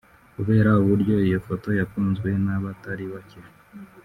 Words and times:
Kubera 0.35 0.69
uburyo 0.81 1.13
iyo 1.27 1.39
foto 1.47 1.67
yakunzwe 1.79 2.29
n’abatari 2.45 3.05
bake 3.13 3.41